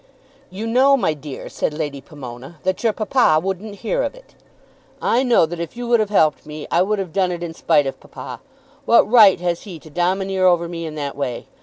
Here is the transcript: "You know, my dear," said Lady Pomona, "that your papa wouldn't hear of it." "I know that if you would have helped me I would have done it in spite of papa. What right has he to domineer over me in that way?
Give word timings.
"You 0.49 0.65
know, 0.65 0.97
my 0.97 1.13
dear," 1.13 1.47
said 1.47 1.75
Lady 1.75 2.01
Pomona, 2.01 2.57
"that 2.63 2.83
your 2.83 2.91
papa 2.91 3.39
wouldn't 3.39 3.75
hear 3.85 4.01
of 4.01 4.15
it." 4.15 4.33
"I 4.99 5.21
know 5.21 5.45
that 5.45 5.59
if 5.59 5.77
you 5.77 5.87
would 5.89 5.99
have 5.99 6.09
helped 6.09 6.43
me 6.47 6.65
I 6.71 6.81
would 6.81 6.97
have 6.97 7.13
done 7.13 7.31
it 7.31 7.43
in 7.43 7.53
spite 7.53 7.85
of 7.85 7.99
papa. 7.99 8.41
What 8.85 9.07
right 9.07 9.39
has 9.41 9.61
he 9.61 9.77
to 9.77 9.91
domineer 9.91 10.47
over 10.47 10.67
me 10.67 10.87
in 10.87 10.95
that 10.95 11.15
way? 11.15 11.45